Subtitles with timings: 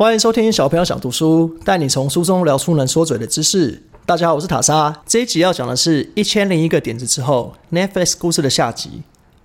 [0.00, 3.82] 欢迎收听小朋友想读书，带你从书中聊出能说嘴的知识。
[4.06, 5.02] 大家好，我是塔莎。
[5.04, 9.02] 这一集要讲的是《一千零一个点子》之后 Netflix 故事的下集。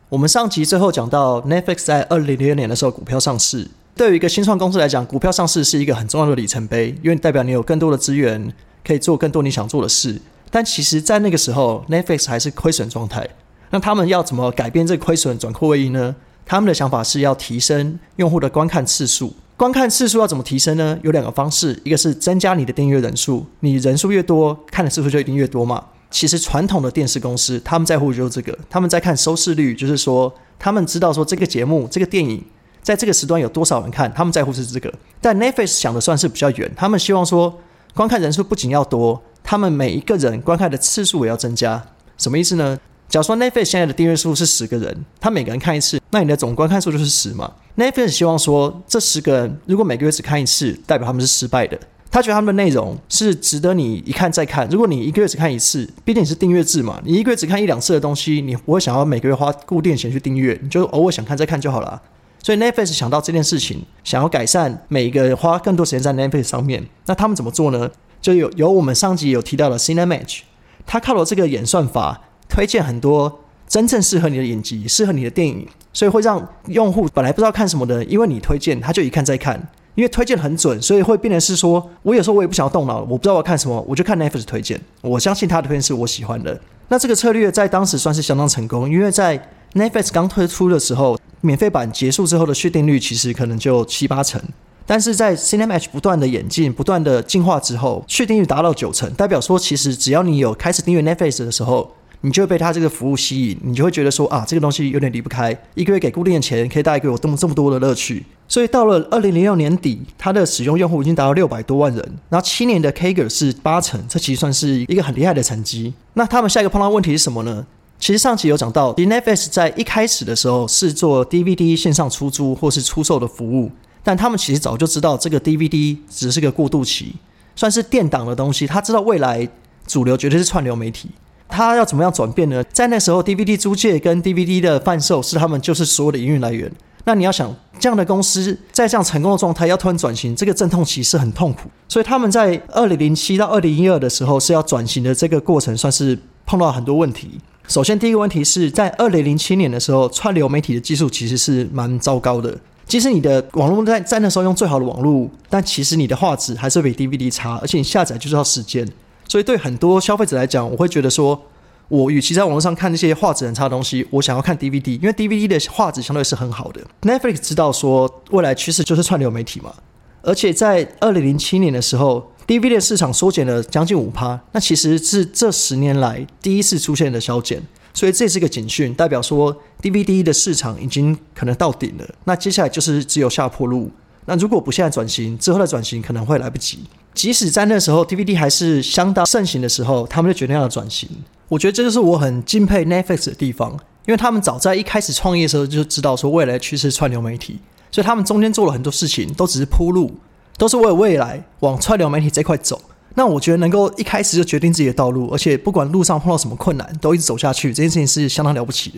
[0.10, 3.68] 我们上集最后讲到 Netflix 在二零零六年的时候股票上市。
[3.96, 8.54] 对于一个新创公司来讲，股票上市是一个很重要的里程碑，因为代表你有更多的资源，
[8.86, 10.22] 可以做更多你想做的事。
[10.52, 13.28] 但其实，在那个时候，Netflix 还是亏损状态。
[13.72, 16.16] 那他们要怎么改变这个亏损，转亏为盈呢？
[16.46, 19.34] 他们的想法是要提升用户的观看次数。
[19.64, 21.00] 观看次数要怎么提升呢？
[21.04, 25.82] 有两个方式，一个是增加你的订阅人数，你人数越多，看的次数就一定越多嘛。
[26.12, 32.44] 其实传统的电视公司他们在乎就是这个，他们在看收视率，就是说他们知道说这个节目、这个电影
[32.82, 34.94] 在这个时段有多少人看，他们在乎是这个。
[35.22, 37.58] 但 Netflix 想的算是比较远，他们希望说
[37.94, 41.82] 观看人数不仅要多，他们每一个人观看的次数也要增加。
[42.18, 42.78] 什么意思呢？
[43.10, 47.52] 假如说 Netflix 现在的订阅数是十个人，他每个人看一次，那你的总观看数就是十嘛。
[47.78, 51.80] Netflix 希望说，这十个人如果每个月只看一次，代表他们是失败的。
[52.10, 54.68] 他觉得他们的内容是值得你一看再看。
[54.70, 62.02] 如果你一个月只看一次，毕竟你是订阅制嘛，你一个月只看一两次的东西，你不会想要每个月花固定钱去订阅，你就偶尔想看再看就好了。
[62.44, 67.90] 所以 Netflix 想到这件事情，想要改善每一个花更多时间在 Netflix 上面，那他们怎么做呢？
[68.22, 70.42] 就有有我们上集有提到的 Cinematch，
[70.86, 72.22] 他靠了这个演算法。
[72.54, 79.60] 推荐很多真正适合你的影集、适合你的电影，所以会让用户本来不知道看什么的，因为你推荐，他就一看再看。
[79.96, 84.80] 因为推荐很准，所以会变成是说，我有时候我也不想要动脑，我不知道我要看什么，我就看 Netflix 推荐。
[85.02, 86.60] 我相信他的推荐是我喜欢的。
[86.90, 89.40] 那这个策略在当时算是相当成功，因为在
[89.74, 94.40] Netflix 刚推出的时候，免费版结束之后的续订率其实可能就七八成。
[94.86, 101.92] 但是在 Cinematch 不断的演进、不断的进化之后，续订率达到九成，代表说其实只要你有开始订阅 Netflix 的时候。
[102.26, 108.26] 你就会被他这个服务吸引，你就会觉得说啊，这个东西有点离不开，一个月给固定的钱可以带给我这么这么多的乐趣。
[108.48, 115.94] 所以到了二零零六年底，它的使用用户已经达到六百多万人，然后七年的 Kager 是八成，这其实算是一个很厉害的成绩。
[116.14, 117.66] 那他们下一个碰到问题是什么呢？
[118.00, 123.70] 其实上期有讲到，Netflix 在一开始的时候是做 DVD 线上出租或是出售的服务，
[124.02, 127.16] 但他们其实早就知道这个 DVD 只是个过渡期，
[127.56, 128.66] 算是电档的东西。
[128.66, 129.48] 他知道未来
[129.86, 131.10] 主流绝对是串流媒体。
[131.54, 132.64] 他要怎么样转变呢？
[132.74, 136.72] 在那时候，DVD 租借跟 DVD 的贩售是他们就是所有的营运来源。
[137.06, 141.70] 那你要想，这样的公司在这样成功的状态要突然转型，这个阵痛期是很痛苦。
[141.88, 147.40] 所以他们在二零零七到二零一二的时候是要转型的这个过程，算是碰到很多问题。
[147.68, 152.58] 首先，第一个问题是在二零零七年的时候，串流媒体的技术其实是蛮糟糕的。
[152.88, 158.88] 即使你的网络在在那时候用最好的网络，但其实你的画质还是比 DVD 差，而且你下载就是要时间。
[159.28, 161.42] 所以对很多消费者来讲，我会觉得说，
[161.88, 166.82] 我与其在网络上看那些画质很差的东西，我想要看 DVD，因为 DVD 的画质相对是很好的。
[167.02, 169.74] Netflix 知道说未来趋势就是串流媒体嘛，
[170.22, 177.62] 而且在二零零七年的时候，DVD 的市场缩减了将近五趴，那其实是这十年来第一次出现的消减，
[177.94, 182.06] 所以这是一个警讯，代表说 DVD 的市场已经可能到顶了。
[182.26, 183.92] 那接下来就是只有下坡路。
[184.26, 186.80] 那如果不现在转型，之后的转型可能会来不及。
[187.14, 191.08] 即使在那时候 DVD 还是相当盛行的时候，他们就决定要转型。
[191.48, 193.72] 我觉得这就是我很敬佩 Netflix 的地方，
[194.06, 197.60] 因为他们早在一开始创业的时候就知道说未来趋势串流媒体，
[197.92, 200.12] 所以他们中间做了很多事情，都只是铺路，
[200.58, 202.82] 都是为了未来往串流媒体这块走。
[203.16, 208.98] 那我觉得能够一开始就决定自己的道路，而且不管路上碰到什么困难，都一直走下去，这件事情是相当了不起的。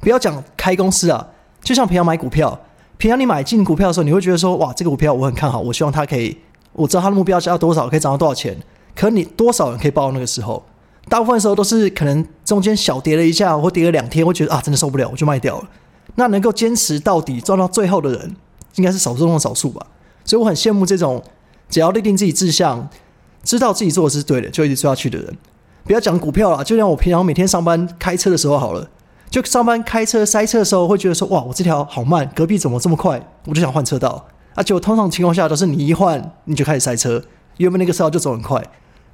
[0.00, 1.24] 不要讲开公司啊，
[1.62, 2.60] 就像平常买股票，
[2.98, 6.36] 平常你买进股票的时候，你会觉得说哇，这个股票我很看好，我希望它可以。
[6.74, 8.56] 我知道他的目标是要多少，可以涨到多少钱。
[8.94, 10.62] 可你多少人可以报那个时候？
[11.08, 15.68] 大部分时候都是可能中间小跌了一下，或跌了两天，会觉得啊，真的受不了，我就卖掉了。
[16.14, 18.36] 那能够坚持到底赚到最后的人，
[18.76, 19.84] 应该是少数中的少数吧。
[20.24, 21.22] 所以我很羡慕这种
[21.68, 22.88] 只要立定自己志向，
[23.42, 25.36] 知道自己做的是对的，就一直做下去的人。
[25.84, 28.88] 不要讲股票了，就像我平常每天上班开车的时候好了，
[29.28, 33.20] 就上班开车塞车的时候，会觉得说哇，我这条好慢，隔壁怎么这么快？
[33.46, 34.26] 我就想换车道。
[34.54, 37.22] 而且我通常情况下都是你一换你就开始塞车，
[37.56, 38.62] 原本那个车道就走很快，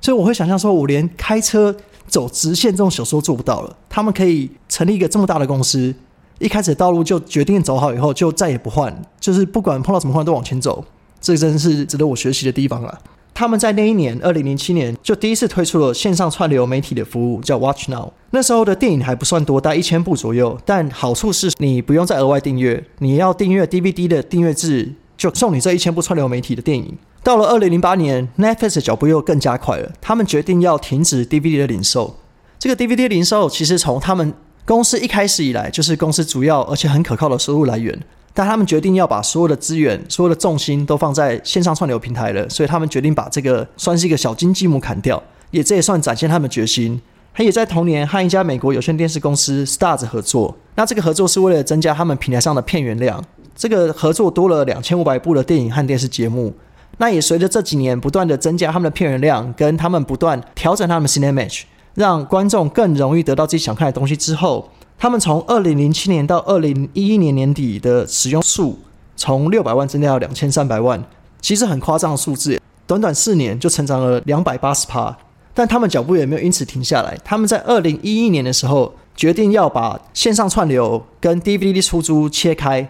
[0.00, 1.74] 所以我会想象说，我连开车
[2.06, 3.76] 走直线这种小说做不到了。
[3.88, 5.94] 他们可以成立一个这么大的公司，
[6.38, 10.84] 一开始道路就决定走好以后就再也不换，就是不管碰到什么困难都往前走，
[11.20, 12.98] 这真是值得我学习的地方了。
[13.32, 18.12] 他们在那一年，二零零七年就第一次推出了线上串流媒体的服务，叫 Watch Now。
[18.32, 24.94] 那时候的电影还不算多，大概一千部左右，但好处是你不用再额外订阅，你要订阅 DVD 的订阅制。
[25.20, 26.96] 就送你这一千部串流媒体的电影。
[27.22, 29.92] 到了二零零八年，Netflix 的脚步又更加快了。
[30.00, 32.16] 他们决定要停止 DVD 的零售。
[32.58, 34.32] 这个 DVD 零售其实从他们
[34.64, 38.02] 公司一开始以来就是公司主要而且很可靠的收入来源。
[38.32, 46.98] 但他们决定要把所有的资源、所有的重心都放在线上串流平台了，所以他们决定把这个算是一个小金鸡母砍掉，也这也算展现他们决心。
[47.34, 53.22] 他也在同年和一家美国有线电视公司 Stars 合作，那这个合作是为了增加他们平台上的片源量。
[53.54, 56.52] 这个合作多了两千五百部的电影和电视节目。
[56.98, 61.62] 那也随着这几年不断的增加他们的片源量，跟他们不断调整他们的 Cinematch，
[61.94, 64.70] 让观众更容易得到自己想看的东西之后。
[64.98, 68.78] 他们从二零零七年到二零一一年年底的使用数，
[69.16, 71.02] 从六百万增加到两千三百万，
[71.40, 72.60] 其实很夸张的数字。
[72.86, 75.16] 短短四年就成长了两百八十趴，
[75.54, 77.16] 但他们脚步也没有因此停下来。
[77.24, 82.86] 他们在二零一一年的时候决定要把线上串流跟 DVD 出租切开，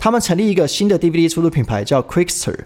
[0.00, 2.58] 他们成立一个新的 DVD 出租品牌叫 Quickster。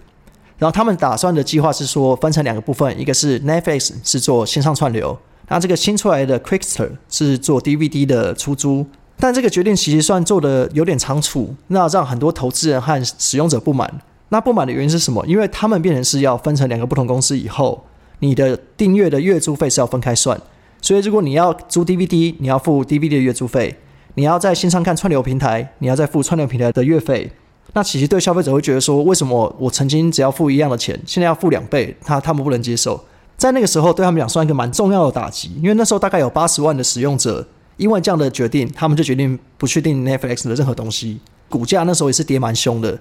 [0.57, 5.19] 然后他们打算的计划是说分成两个部分，一个是 Netflix 是做线上串流。
[5.49, 8.87] 那这个新出来的 Quickster 是做 DVD 的出租，
[9.19, 14.01] 但这个决定其实算做的有点仓促，那让很多投资人和使用者不满。
[14.29, 15.27] 那不满的原因是什么？
[15.27, 17.85] 因为他们变成是要分成两个不同公司以后，
[18.21, 20.41] 你的订阅的月租费是要分开算。
[20.81, 23.75] 所以如果你要租 DVD，你要付 DVD 的月租费；
[24.15, 27.31] 你要在线上看串流平台，你要再付串流平台的月费。
[27.73, 31.97] 那其实对消费者会觉得说，为什么我曾经只要付一样的钱，现在要付两倍？
[32.05, 33.05] 他他们不能接受。
[33.37, 37.45] 在那个时候，对他们讲算一个蛮重要的打击，因为那时候大概有八十万的使用者，
[37.77, 41.19] 因为这样的决定，他们就决定不确定 Netflix 的任何东西，
[41.49, 42.97] 股价那时候也是跌蛮凶的。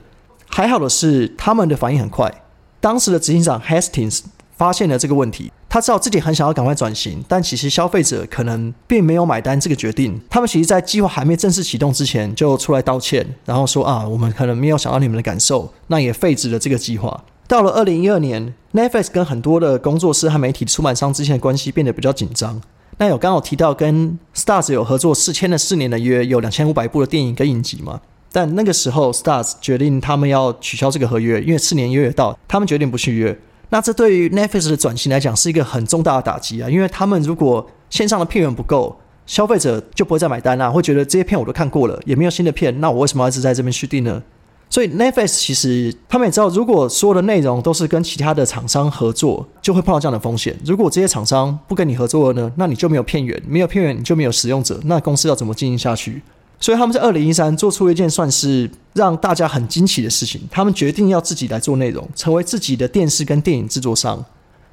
[0.47, 2.33] 还好的是，他们的反应很快，
[2.79, 4.21] 当时的执行长 Hastings
[4.57, 10.19] 发现了这个问题，他知道自己很想要赶快转型，但其实消费者可能并没有买单这个决定。
[10.29, 17.23] 他们其实，在计划还没正式启动之前，就出来道歉，然后说啊，我们可能没有想到你们的感受，那也废止了这个计划。
[17.47, 22.61] 到了二零一二年，Netflix 跟很多的工作室和媒体出版商之间的关系变得比较紧张。
[22.97, 27.99] 那有刚好提到跟 Stars 有合作四签了四年的约，有两千五百部的电影跟影集嘛？
[28.31, 33.37] 但那个时候，Stars 决定他们要取消这个合约，因为四年约也到，他们决定不续约。
[33.73, 36.69] 那这对于 Netflix 的转型来讲是一个很重大的打击啊！
[36.69, 44.21] 因为他们如果线上的片源不够，消费者就不会再买单啊，会觉得这些片我都看过了，也没有新的片，那我为什么要一直在这边续订呢？
[44.69, 50.55] 所以 Netflix 其实他们也知道，如果所有的内容都是跟其他的厂商合作，就会碰到这样的风险。
[50.63, 56.21] 如果这些厂商不跟你合作了呢，那你就没有片源，没有片源你就没有使用者，那公司要怎么经营下去？
[56.63, 64.23] 所以他们在二零一三做出一件算是让大家很惊奇的事情，他们决定要自己来做内容，成为自己的电视跟电影制作商。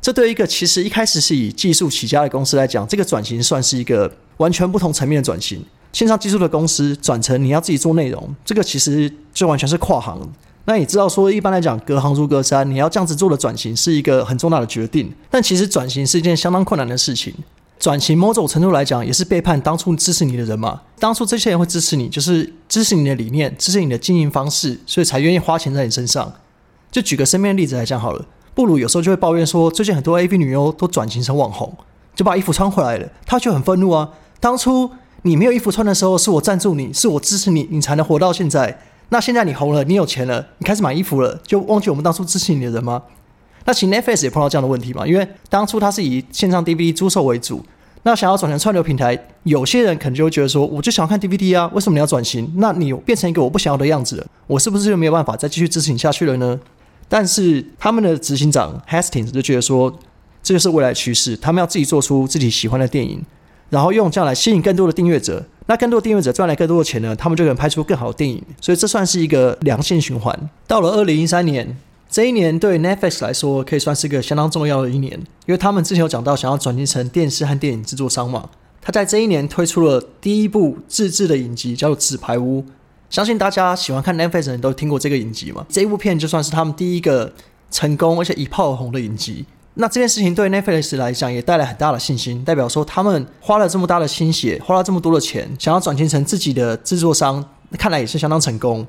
[0.00, 5.60] 这对一个其实一开始是以技术起家的公司来讲，这个转型算是一个完全不同层面的转型。
[5.92, 10.16] 线上技术的公司转成你要自己做内容，这个其实就完全是跨行。
[10.66, 15.12] 那你知道说，一般来讲，隔行如隔山，你要这样子做的转型是一个很重大的决定。
[15.28, 17.34] 但其实转型是一件相当困难的事情。
[17.81, 20.82] 转型某种程度来讲，也是背叛当初支持你的人嘛。
[21.00, 26.32] 当初这些人会支持你，就是支持你的理念，支持你的经营方式，所以才愿意花钱在你身上。
[26.93, 28.25] 就举个身边的例子来讲好了，
[28.55, 31.75] 布鲁有时候就会抱怨说，最近很多 AV 女优都转型成网红，
[32.15, 34.11] 就把衣服穿回来了，他就很愤怒啊。
[34.38, 34.93] 当初。
[35.23, 38.81] 你没有衣服穿的时候，是我赞助你，是我支持你，你才能活到现在。
[39.11, 43.03] 那现在你红了，你有钱了，你开始买衣服了，就忘记我们当初支持你的人吗？
[43.65, 47.65] 那其实 Netflix 也碰到这样的问题嘛，因为当初它是以线上 DVD 租售为主，
[48.03, 52.50] 那想要转成串流平台，有些人可能就会觉得说，我就想要看 DVD 啊，为什么你要转型？
[52.57, 56.59] 那你变成一个我不想要的样子了，我是不是就没有办法再继续支持你下去了呢？
[57.09, 59.99] 但是他们的执行长 Hastings 就觉得说，
[60.43, 63.23] 这就是未来趋势，他们要自己做出自己喜欢的电影。
[63.69, 70.37] 然后用这样来吸引更多的订阅者，那更多订阅者赚来更多的钱呢，他们就能拍出更好的电影，所以这算是一个良性循环。
[70.67, 71.76] 到了二零一三年，
[72.11, 75.12] 这一年对 Netflix 来说可以算是个相当重要的一年，
[75.47, 78.50] 因为他们之前有讲到想要转型成电视和电影制作商嘛。
[78.83, 82.62] 他在这一年推出了第一部自制的影集，叫做《纸牌屋》。
[83.09, 85.64] 相信大家喜欢看 Netflix 的人都听过这个影集嘛？
[85.69, 87.33] 这一部片就算是他们第一个
[87.71, 89.45] 成功而且一炮而红的影集。
[89.75, 97.45] 那这件事情对 Netflix 来讲也带来很大的信心，代表说他们花了这么大的心血，花了这么多的钱，想要转型成自己的制作商，
[97.79, 98.85] 看来也是相当成功。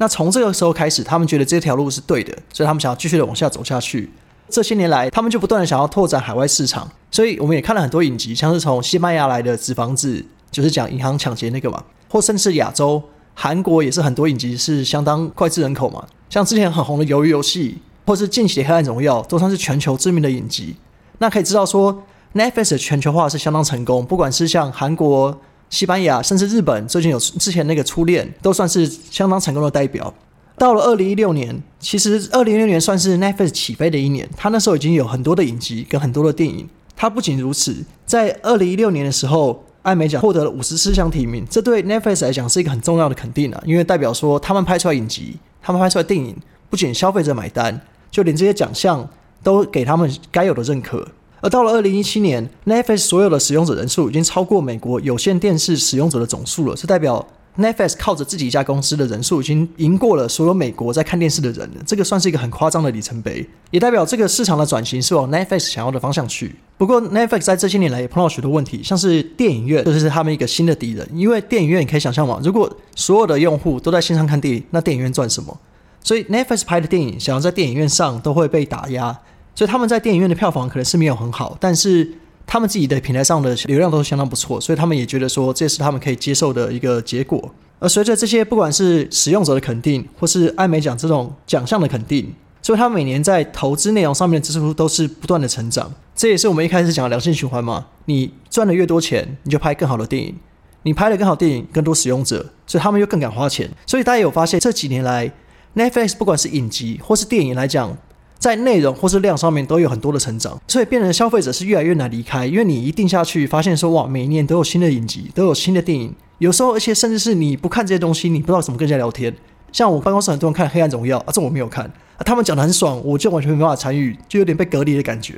[0.00, 4.10] 那从这个时候开始，他们觉得这条路是对的，所以他们想要继续的往下走下去。
[4.48, 10.16] 这些年来，他们就不断的想要拓展海外市场，所以我们也看了很多影集，像是从西班牙来的《纸房子》，
[10.50, 13.02] 就是讲银行抢劫那个嘛，或甚至亚洲，
[13.34, 17.72] 韩国也是很多影集是相当脍炙人口嘛，像之前很红的《鱿鱼游戏》。
[18.06, 20.74] 或是近期的《黑暗荣耀》都算是全球知名的影集，
[21.18, 22.02] 那可以知道说
[22.34, 24.04] ，Netflix 的全球化是相当成功。
[24.04, 25.38] 不管是像韩国、
[25.70, 30.12] 西班牙，甚至日本，最近有之前那个《初恋》，都算是相当成功的代表。
[30.58, 36.68] 到了二零一六年，其实二零一六年算是 Netflix 起飞的一年，他那时候已经有很多的影集跟很多的电影。
[36.96, 46.36] 他不仅如此，在二零一六年的时候，艾美奖获得了五十四项提名，这对 Netflix 来讲是一个很重要的肯定啊，因为代表说他们拍出来影集，他们拍出来电影，
[46.68, 49.08] 不仅消费者买单，就连这些奖项
[49.42, 51.08] 都给他们该有的认可。
[51.40, 57.26] 而到了二零一七年，Netflix 所有的使用者人数已经超过美国有线电视使用者的总数了，这代表
[57.58, 61.68] Netflix 靠着自己一家公司的人数已经赢过了所有美国在看电视的人。
[61.86, 66.54] 这个算是一个很夸张的里程碑，也代表这个市场的转型是往 Netflix 想要的方向去。
[66.78, 71.06] 不过，Netflix 在这些年来也碰到许多问题，像是电影院就是他们一个新的敌人。
[71.14, 75.58] 因为电影院你可以想象嘛，如果所有的用户都在线上看电影，那电影院赚什么？
[76.02, 79.18] 所以 Netflix 拍的电影想要在电影院上都会被打压。
[79.54, 82.10] 所以他们在电影院的票房可能是没有很好，但是
[82.46, 87.52] 他们自己的平台上的流量都是相当不错，所以他们也觉得说这是他们可以接受的一个结果。
[87.78, 95.92] 而随着这些不管是使用者的肯定，或是艾美奖这种奖项的肯定，所以他每年在投资内容上面的支出都是不断的成长。
[96.14, 97.86] 这也是我们一开始讲的良性循环嘛？
[98.04, 100.34] 你赚的越多钱，你就拍更好的电影，
[100.82, 103.70] 你拍了更好电影，更多使用者，所以他们又更敢花钱。
[103.86, 105.32] 所以大家有发现这几年来
[105.74, 107.96] ，Netflix 不管是影集或是电影来讲。
[108.40, 119.32] 在内容或是量上面都有很多的成长，所以变成消费者是越来越难离开，因为你一定下去，发现说哇，每一年都有新的影集，都有新的电影，有时候而且甚至是你不看这些东西，你不知道怎么跟人家聊天。
[119.70, 125.34] 像我办公室很多人看《黑暗荣耀》，啊，这我没有看，啊，他们讲的很爽，我就完全没办法参与，就有点被隔离的感觉。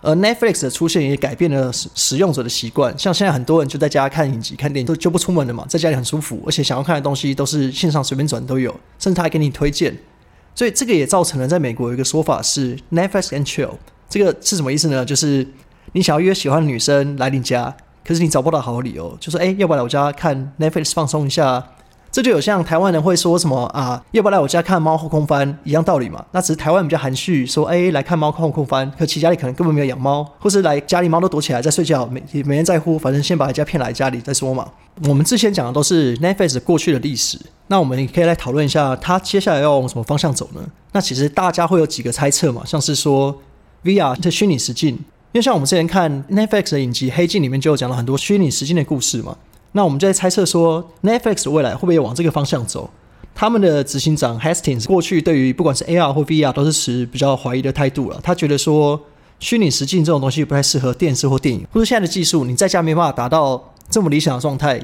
[0.00, 9.94] 而 Netflix 的出现也改变了使使用者的习惯，像现在很多人就在家看影集、看电影，都就不出门了嘛，在家里很舒服，而且想要看的东西都是线上随便转都有，甚至他还给你推荐。
[10.56, 13.74] 所以这个也造成了在美国有一个说法是 Netflix and chill，
[14.08, 15.04] 这个是什么意思呢？
[15.04, 15.46] 就是
[15.92, 21.62] 你想要约喜欢的女生来你家，可是你找不到好的理由，就说哎，要不要来我家看 Netflix 放松一下？
[22.16, 26.24] 这就有像台湾人会说什么啊，要不要来我家看猫后空翻一样道理嘛？
[26.32, 34.66] 那只是台湾比较含蓄，说哎，来看猫后空翻，可其家里可能根本没有养猫，或是来家里猫都躲起来在睡觉，没没人在乎，反正先把人家骗来家里再说嘛。
[35.04, 40.62] 我们之前讲的都是 Netflix 过去的历史，那我们可以来讨论一下，它接下来要往什么方向走呢？
[40.92, 43.42] 那其实大家会有几个猜测嘛，像是说
[43.84, 49.36] VR 的虚拟实境，因为像我们之前看 Netflix 的影集《黑镜》里面就有讲了很多虚拟实境的故事嘛。
[49.76, 52.88] 那我们就在猜测说，Netflix 未来会不会往这个方向走？
[53.34, 58.18] 他们的执行长 Hastings 过去对于不管是 AR 或 VR 都是持比较怀疑的态度了。
[58.22, 58.98] 他觉得说，
[59.38, 64.80] 虚拟实境这种东西不太适合电视或电影，或者现在的技术你在家没办法达到这么理想的状态，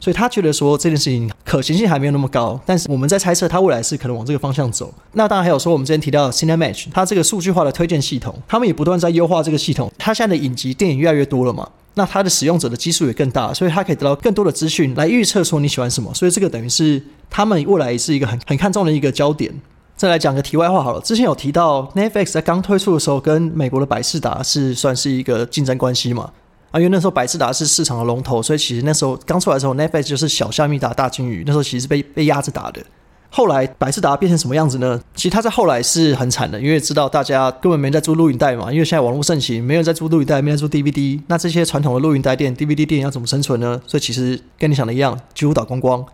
[0.00, 2.60] 所以他觉得说这件事情可行性还没有那么高。
[2.66, 4.92] 但是我们在猜测他未来是可能往这个方向走。
[5.12, 9.88] 那当然还有说我们之前提到 Cinematch，它这个数据化的推荐系统，他们也不断在优化这个系统。
[9.96, 11.68] 它现在的影集电影越来越多了嘛？
[11.94, 19.52] 那它的使用者的基数也更大，所以它可以得到更多的资讯来预测说你喜欢什么，所以这个等于是他们未来是一个很很看重的一个焦点。
[19.94, 26.32] 再来讲个题外话好了，之前有提到 Netflix 在刚推出的时候，跟美国的百事达是算是一个竞争关系嘛？
[26.70, 32.82] 啊，因为那时候百事达是市场的龙头，所以其实那时候刚出来的时候，Netflix 就是小虾米打大金鱼，那时候其实被被压着打的。
[33.34, 35.00] 后来百事达变成什么样子呢？
[35.14, 43.80] 其实它在后来是很惨的，因为知道大家根本没在租录影带嘛，因为现在网络盛行，没有在租录影带，没人租 DVD，那这些传统的录影带店、DVD 店要怎么生存呢？
[43.86, 46.04] 所以其实跟你想的一样，几乎倒光光。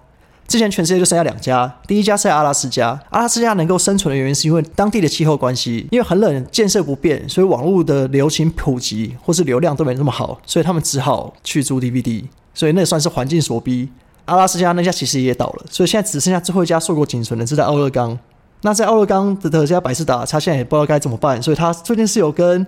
[0.46, 13.88] 之前全世界就剩下两家，第一家是在阿拉斯加，阿拉斯加能够生存的原因是因为当地的气候关系，因为很冷，建设不便，所以网络的流行普及或是流量都没那么好，所以他们只好去租 DVD，所以那算是环境所逼。
[14.28, 18.16] 阿拉斯加那家其实也倒了，所以现在只剩下最后一家硕果仅存的，是在奥勒冈。
[18.61, 22.66] 那在奥勒冈的这家百事达，他现在也不知道该怎么办，所以他最近是有跟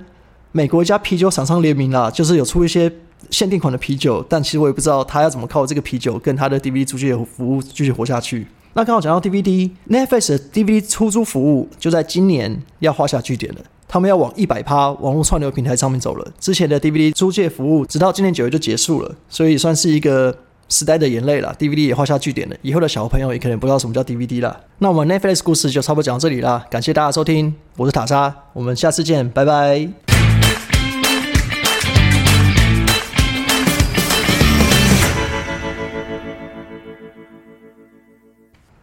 [0.52, 2.90] 美国一家啤酒厂商联名啦，就是有出一些
[3.30, 4.24] 限定款的啤酒。
[4.28, 8.46] 但其实我也不知道他要怎么靠这个啤酒跟他的 DVD 租借服务继续活下去。
[8.72, 16.32] 那刚好讲到 DVD，Netflix 的 DVD 出租服务就在今年要画下句点了，他们要往一百趴网络串流平台上面走了。
[16.38, 20.34] 之前的 DVD 租借服务直到今年九月就结束了，所以算是一个。
[20.70, 22.56] 时代的眼泪了，DVD 也画下句点了。
[22.62, 24.58] 以后的小朋友也可能不知道什么叫 DVD 了。
[24.78, 30.09] 那我们 Netflix 故事就差不多讲到这里了，感谢大家收听，我是塔莎，我们下次见，拜拜。